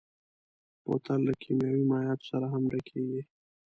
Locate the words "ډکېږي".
2.73-3.21